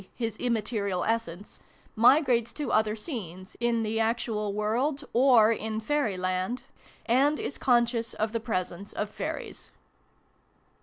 his 0.15 0.35
immaterial 0.37 1.03
essence) 1.03 1.59
migrates 1.95 2.51
to 2.51 2.71
other 2.71 2.95
scenes, 2.95 3.55
in 3.59 3.83
the 3.83 3.99
actual 3.99 4.51
world, 4.51 5.03
or 5.13 5.51
in 5.51 5.79
Fairyland, 5.79 6.63
and 7.05 7.39
is 7.39 7.59
conscious 7.59 8.15
of 8.15 8.31
the 8.31 8.39
presence 8.39 8.93
of 8.93 9.11
Fairies. 9.11 9.69